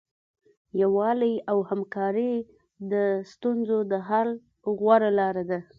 یووالی 0.81 1.33
او 1.51 1.57
همکاري 1.69 2.33
د 2.91 2.93
ستونزو 3.31 3.79
د 3.91 3.93
حل 4.07 4.29
غوره 4.79 5.11
لاره 5.19 5.43
ده. 5.49 5.59